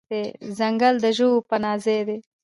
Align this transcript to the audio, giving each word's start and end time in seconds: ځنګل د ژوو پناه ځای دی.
ځنګل 0.57 0.95
د 1.03 1.05
ژوو 1.17 1.45
پناه 1.49 1.77
ځای 1.83 2.01
دی. 2.07 2.17